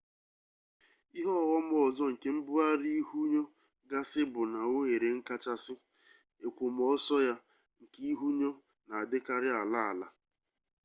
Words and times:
ihe 1.17 1.31
ọghọm 1.41 1.67
ọzọ 1.85 2.05
nke 2.13 2.27
mbugharị 2.37 2.89
ihunyo 3.01 3.41
gasị 3.89 4.21
bụ 4.31 4.41
na 4.53 4.59
oghere 4.75 5.09
nkachasị 5.17 5.73
èkwòmọsọ 6.45 7.15
ya 7.27 7.35
nke 7.81 7.99
ihunyo 8.11 8.49
na-adịkarị 8.87 9.49
ala 9.61 9.79
ala 9.91 10.07